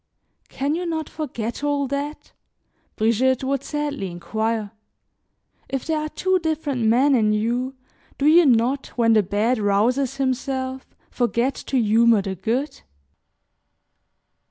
[0.49, 2.31] "Can you not forget all that?"
[2.95, 4.71] Brigitte would sadly inquire,
[5.69, 7.75] "if there are two different men in you,
[8.17, 12.81] do you not, when the bad rouses himself, forget to humor the good?"